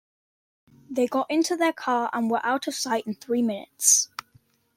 [0.89, 4.09] They got into their car and were out of sight in three minutes.